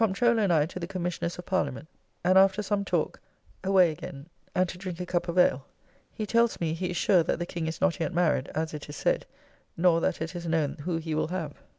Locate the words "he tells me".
6.11-6.73